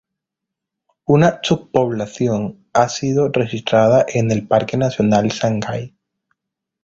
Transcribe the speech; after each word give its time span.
Una 1.05 1.39
subpoblación 1.43 2.65
ha 2.73 2.89
sido 2.89 3.29
registrada 3.29 4.03
en 4.11 4.31
el 4.31 4.47
Parque 4.47 4.75
nacional 4.75 5.31
Sangay. 5.31 5.93